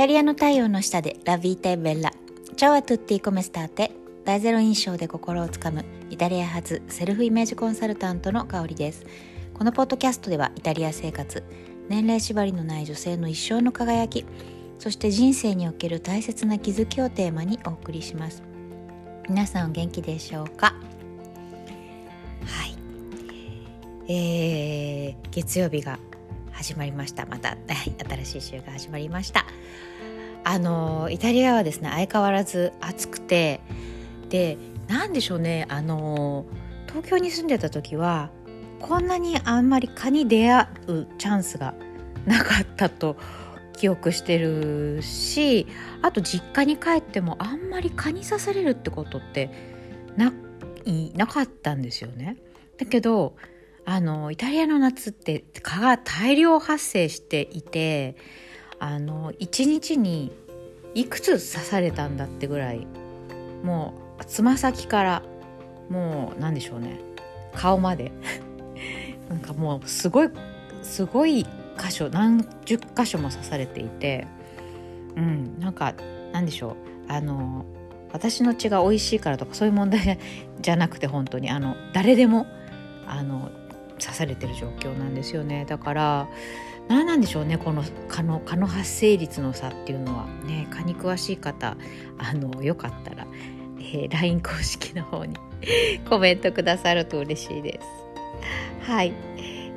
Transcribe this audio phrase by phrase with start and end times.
[0.00, 2.10] タリアの太陽の下でラビータ・ベッラ
[2.56, 3.92] チャワトゥッティ・コメスターテ。
[4.24, 9.04] 大ゼロ印象で心をつかむイタリア発セルフイメージコンサルタントの香りです。
[9.52, 11.44] このポッドキャストではイタリア生活
[11.90, 14.24] 年齢縛りのない女性の一生の輝き
[14.78, 18.42] そして人生における大切な気づきをテーマにお送りします。
[19.28, 20.74] 皆さんお元気でしょうか？
[22.46, 22.74] はい。
[24.08, 25.98] えー、月曜日が
[26.52, 27.26] 始まりました。
[27.26, 27.58] また
[28.24, 29.44] 新しい週が始まりました。
[30.50, 33.60] あのイタリアはですね相変わらず暑くて
[34.30, 36.44] で何でしょうねあの
[36.88, 38.30] 東京に住んでた時は
[38.80, 41.74] こんなにあんまり蚊に出会うチャンスが
[42.26, 43.16] なかったと
[43.76, 45.68] 記憶してるし
[46.02, 49.52] あと実家に帰ってもあんまり蚊に刺されるってことって
[50.16, 50.32] な
[50.84, 52.38] いなかったんですよね。
[52.76, 53.36] だけど
[53.84, 58.16] あのイタリアの夏って蚊が大量発生していて
[58.80, 60.32] あの1日に
[60.94, 62.86] いくつ刺されたんだってぐらい
[63.62, 65.22] もうつま先から
[65.88, 66.98] もう何でしょうね。
[67.54, 68.12] 顔まで。
[69.28, 70.30] なんかもうすごい
[70.82, 71.44] すごい
[71.78, 74.26] 箇所何十箇所も刺されていて。
[75.16, 75.94] うんなんか
[76.32, 77.12] なんでしょう。
[77.12, 77.64] あの
[78.12, 80.18] 私の血が美味しいからとかそういう問題
[80.60, 81.50] じゃなくて本当に。
[81.50, 82.46] あの誰でも
[83.06, 83.50] あの
[84.00, 85.64] 刺されてる状況なんですよね。
[85.68, 86.28] だから
[86.88, 90.66] 何なんでしょうねこの蚊の蚊の発生率の差っていうのはね。
[90.70, 91.76] 蚊に詳しい方
[92.18, 93.26] あのよかったら、
[93.78, 95.36] えー、LINE 公式の方に
[96.08, 98.90] コメントくださると嬉しいです。
[98.90, 99.12] はい。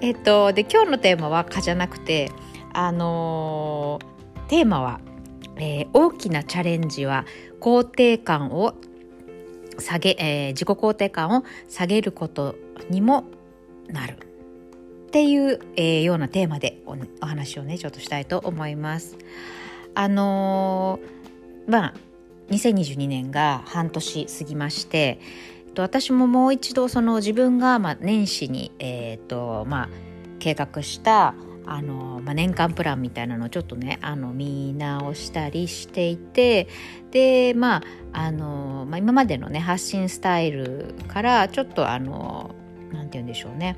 [0.00, 2.30] えっとで今日のテーマは蚊じゃなくて
[2.72, 5.00] あのー、テーマは、
[5.56, 7.24] えー、大きなチャレンジは
[7.60, 8.74] 肯定感を
[9.78, 12.56] 下げ、えー、自己肯定感を下げること
[12.90, 13.24] にも
[13.92, 19.18] なるっていう、えー、ようなテーマでおお話をねちょっとしたいと思います。
[19.94, 21.94] あのー、まあ
[22.50, 25.20] 2022年が半年過ぎまして
[25.78, 29.88] 私ももう一度その自分がまあ年始に、えーとまあ、
[30.38, 36.68] 計画したあの、まあ、年間プランみたいなのをちょっとねあの見直したりしていて
[37.10, 37.82] でまあ
[38.12, 42.54] あの、まあ、今までのね発信スタイルからちょっとあの
[43.12, 43.76] て言うんでしょうね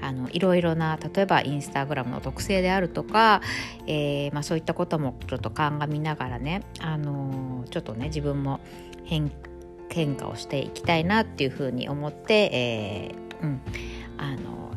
[0.00, 3.42] あのいろいろな例えばインスタグラムの特性であるとか、
[3.86, 8.60] えーまあ、そういったこともちょっと鑑みながらね、あのちょっとね自分も
[9.04, 9.32] 変
[9.90, 13.60] 変化をしていきたいなっていうふうに思って、えーうん、
[14.18, 14.72] あの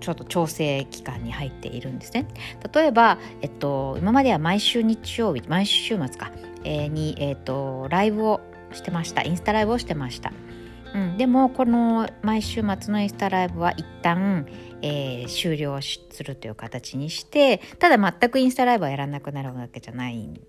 [0.00, 2.26] ちょっと調整期間に入っているんですね。
[2.72, 6.30] 例えば、えっと、今までは毎週日曜日毎週末か、
[6.64, 8.40] え、に、えーとライブを
[8.72, 10.32] してましたインスタライブをしてました。
[10.94, 14.46] うん、でもこの毎週末のインスタライブは一旦、
[14.82, 20.40] えー、終了するという形にしてただ全くインスタライブはやらなくなるわけじゃないん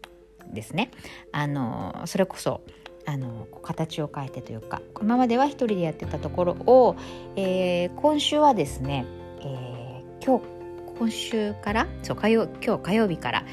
[0.51, 0.91] ですね。
[1.31, 2.61] あのそれこそ
[3.05, 6.95] あの形を変えてというか今までは一人でやってたところを、
[7.35, 9.05] えー、今週はですね、
[9.41, 10.45] えー、今日
[10.97, 13.45] 今週からそう火曜今日火曜日から、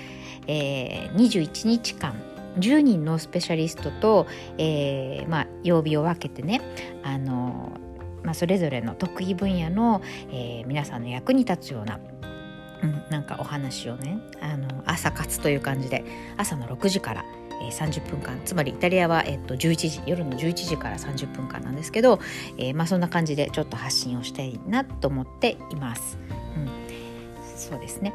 [0.46, 2.14] えー、21日間
[2.58, 4.26] 10人のスペシャリストと、
[4.58, 6.60] えーまあ、曜日を分けてね
[7.02, 7.72] あの、
[8.22, 12.00] まあ、それぞれの得意分野の、えー、皆さんの役に立つような
[12.82, 16.04] うん、なんかお話をねあの朝活という感じで
[16.36, 17.24] 朝の6時から、
[17.62, 22.20] え、30分間つまりイタリアは、えー、と11時夜の11時から30分間なんですけど、
[22.56, 26.18] えーまあ、そんな感じでちょっと発信をしたいなと思っています。
[26.56, 26.68] うん、
[27.56, 28.14] そうですね。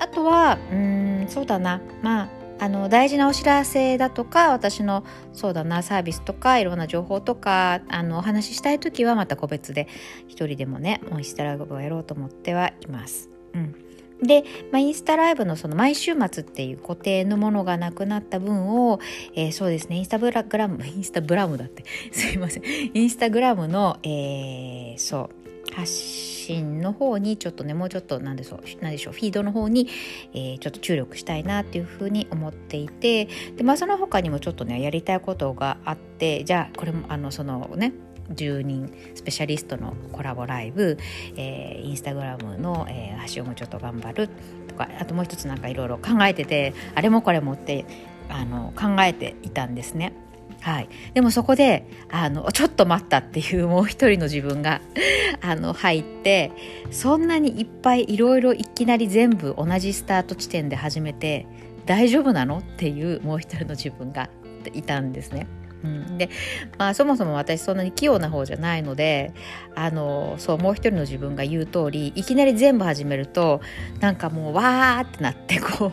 [0.00, 1.80] あとはうんそうだな。
[2.02, 9.88] まああの大事なお知らせだとか私のそうだなサービスとかいろんな情報とかあのお話ししたい時はまた個別で
[10.26, 13.30] 一人でもねインスタライブをやろうと思ってはいます。
[13.54, 13.86] うん
[14.22, 18.98] で、まあ、インスタライブのその毎週末っていう固定のものがなくなった分を、
[19.34, 22.62] えー、そうですねインスタグラムインスタグラムだって すいません
[22.94, 25.35] インスタグラムの、えー、そう
[25.76, 29.88] 発信の方にちょっとねもうちょっと何でしょう何でしょうフィードの方に、
[30.32, 37.92] えー、ちょっと注力したいなっていうふうに思っていてで、まあ、その他にもちょっとねやりたいことがあってじゃあこれもあのそのね
[38.32, 40.96] 10人スペシャリストのコラボライブ、
[41.36, 44.30] えー、インスタグラムの、えー、発信をもちょっと頑張る
[44.66, 47.84] とかあともう一つなんかいろいろ考えててあれもこれもって
[48.28, 50.14] あの考えていたんですね。
[50.60, 54.80] はい、でもそこであのちょっと待ったっていうもう一人の自分が
[55.40, 56.50] あの入って
[56.90, 61.46] そんなにいっぱいいろいろいきなり全部同じスタート地点で始めて
[61.84, 64.28] 大丈夫なのっていうもう一人の自分が
[64.72, 65.46] いたんですね。
[65.84, 66.30] うん、で
[66.78, 69.34] まあそもそも私そんなに器用な方じゃないので
[69.74, 73.60] あのそうもう一人の自分が言う通りいきなり全部始めると
[74.00, 75.92] なんかもうわーってなってこう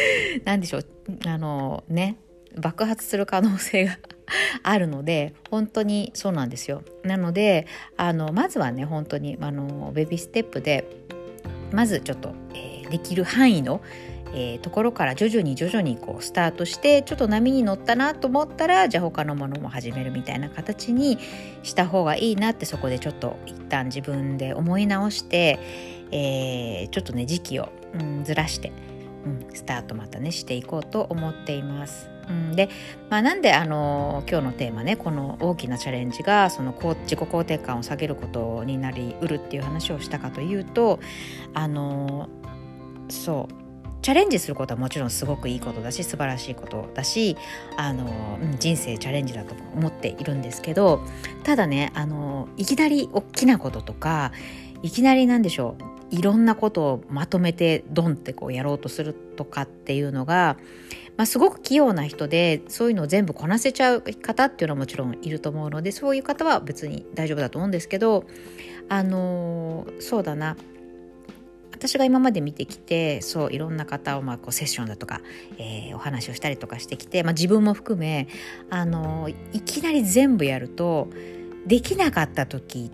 [0.44, 0.86] 何でしょう。
[1.26, 2.16] あのね。
[2.56, 3.98] 爆発する可能性が
[4.62, 7.66] あるので本当にそうなんですよなので
[7.96, 10.88] あのまずはね本当にあのベビーステップで
[11.72, 13.80] まずちょっと、えー、できる範囲の
[14.36, 21.18] えー、ところから徐々に徐々にこうスタートしてちょっと波に乗ったなと思ったらじゃあ他のものも始めるみたいな形に
[21.62, 25.60] した方がいいなってそこでちょっと一旦自分で思い直して、
[26.10, 28.72] えー、ちょっとね時期を、うん、ずらして、
[29.24, 32.13] うん、スタートまたねしていこうと思っています。
[32.28, 32.68] うん、で、
[33.10, 41.00] まあ、なんであの今日のテーマねこの大きなチャレンジがその自己肯定感を下げることになりうるっていう話をしたかというと
[41.52, 42.28] あの
[43.08, 43.64] そう。
[44.04, 47.38] チャレンジすることはもちろんすごくいいことだし素晴らしいことだし
[47.78, 51.00] あの、うん、人生チャレンジだと思っているんですけど
[51.42, 54.30] ただねあのいきなり大きなこととか
[54.82, 60.56] いきなりなんでしょういろんなことをまとめてドンってこうやろうとするとかっていうのが、
[61.16, 68.24] まあ、すごく器用な人でそういうのを全部こなせちゃう方っていうのはもちろんいると思うのでそういう方は別に大丈夫だと思うんですけど
[68.88, 70.56] あのそうだな。
[71.72, 75.20] 私が今まで見てきてそういろんな方をまあこうセッションだとか、
[75.58, 78.26] えー、お話をしたりとかしてきて、まあ、自分も含め
[78.70, 81.10] あのいきなり全部やると
[81.66, 82.90] できなかった時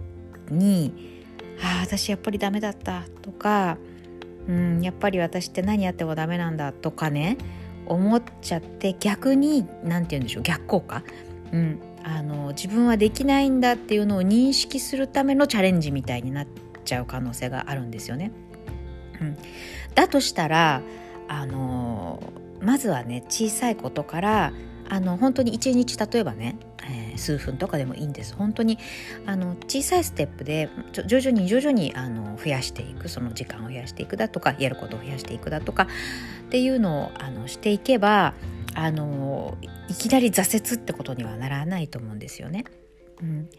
[0.50, 1.22] に
[1.62, 3.78] 「ああ私やっぱりダメだった」とか
[4.48, 7.36] 「うんやっぱり私って何やってもダメなんだ」とかね
[7.86, 11.02] 思っちゃって逆に何て言うんでしょう逆効果、
[11.52, 16.46] うん、あの自分はできないんだっていうのを認識するためのチャレンジみたいになっ
[16.84, 18.32] ちゃう可能性があるんですよね。
[19.20, 19.36] うん、
[19.94, 20.82] だとしたら
[21.28, 22.22] あの
[22.60, 24.52] まずはね小さいことから
[24.88, 28.34] あの本当に一日例えばね、えー、数分とかでもいいんです。
[28.34, 28.78] 本当に
[29.26, 30.68] あの小さいステップで
[31.06, 33.08] 徐々に徐々にあの増やしていく。
[33.10, 35.88] その時間を増やしていくだとかやることを増やしていくだとか
[36.46, 38.34] っていうのをあのしていけば
[38.74, 39.58] あの
[39.88, 42.64] いきなり挫折ってことにはならないと思うんですよね。
[43.20, 43.50] うん、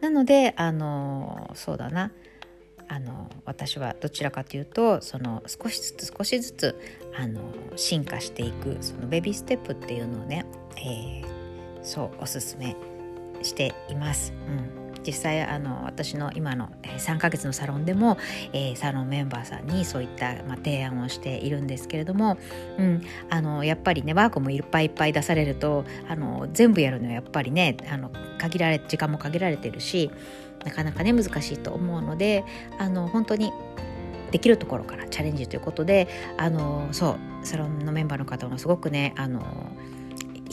[0.00, 2.12] なのであのそうだな。
[2.92, 6.80] あの私はどちらかというとその少しずつ少しずつ
[7.16, 7.40] あの
[7.76, 10.44] 進化していくそのベビーステップっていうのをね、
[10.76, 11.39] えー、
[11.82, 12.76] そうおすすめ
[13.42, 14.32] しています。
[14.46, 18.18] うん実際あの私の今の3ヶ月のサロンでも、
[18.52, 22.36] えー、サロンメンバーさんにそういった、まあ、提案をしているんですけれども、
[22.78, 30.10] うん、あのやっぱりねワークもいっぱいいっぱい出されるとあの全部やるのはやっぱりねあの限られ時間も限られてるし
[30.64, 32.44] なかなかね難しいと思うので
[32.78, 33.52] あの本当に
[34.30, 39.42] できるところからチャレンジということであのそうサロンのメンバーの方もすごくねあの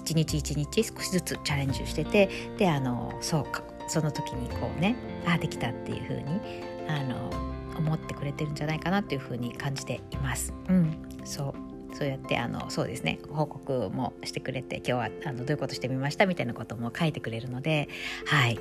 [0.07, 4.95] 一日一日少しずつチャレンジしててであのそうかその時にこうね
[5.25, 6.39] ああできたっていう風に
[6.87, 7.29] あの
[7.77, 10.53] 思ってくれてるんじゃないかなっていう風に感じています。
[10.69, 11.53] うん、そ
[11.91, 17.89] うそうやってあのそうですね報告もしてくれて今日はあのどういうことしてみましたみたいなことも書いてくれるので
[18.25, 18.59] はい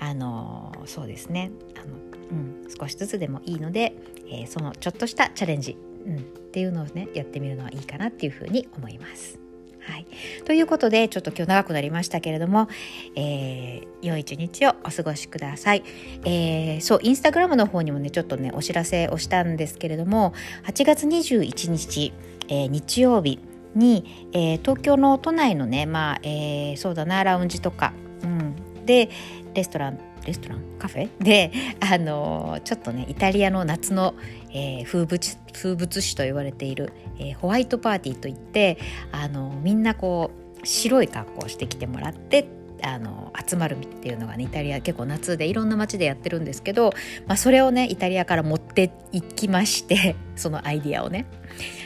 [0.00, 1.94] あのそうですねあの、
[2.30, 3.94] うん、少しずつでもいいので、
[4.26, 5.76] えー、そのちょっとしたチャレンジ、
[6.06, 9.41] うん、っていうのをねやってみるのはいいかなっていうふうに思います。
[9.84, 10.06] はい、
[10.44, 12.68] ということでちょっと今日長くなりましたけれども、
[13.16, 15.82] えー、良い一日をお過ごしください、
[16.24, 20.34] えー、そうインスタグラムの方にもねちょっとねお知らせをしたんですけれども
[20.64, 22.12] 8月21日
[22.48, 23.38] えー、日曜日
[23.74, 29.10] に、えー、東京の都内のねまあ、えー、そうだなラウンジとか、うん、で
[29.54, 31.10] レストランレストランカフェ？
[31.20, 34.14] で、あのちょっとねイタリアの夏の、
[34.50, 38.78] えー、風物風物詩と言われている、えー、ホワイトパーティーといって、
[39.10, 40.30] あのみんなこ
[40.62, 42.46] う白い格好をしてきてもらって
[42.82, 46.92] あの集まるっていうのがねイタリア結構夏でいろんな街でやってるんですけど、
[47.26, 51.26] まあ、それをねイタリアから持っていきまして そのアイディアをね。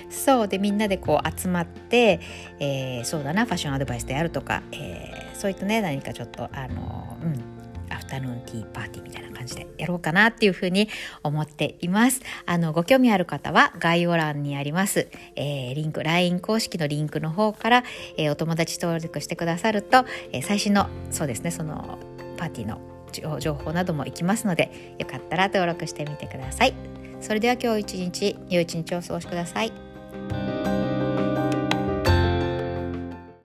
[0.08, 2.20] そうでみんなでこう集まって、
[2.60, 7.05] えー、そうだなファッションアドバイスであるとか、えー、そういったね何かちょっとあの
[8.06, 10.88] タヌーンティーパーティーみたいな感じでやろうかなっていうふうに
[11.22, 12.20] 思っています。
[12.46, 17.84] あの、ご興味ある方は概要欄にあります、えー、リンク、LINE 公式のリンクの方から、
[18.16, 21.98] えー、お友達登録してくださると、えー、最新の、そうですね、その
[22.36, 22.80] パーティーの
[23.40, 26.75] 情報などもいきますので、よかったら登録してみてください。
[27.20, 29.85] それでは今日一日、良い一日をお過ごしください。